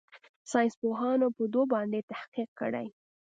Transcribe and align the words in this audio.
ساينسپوهانو 0.51 1.27
په 1.37 1.43
دو 1.53 1.61
باندې 1.73 2.07
تحقيق 2.11 2.49
کړى. 2.59 2.87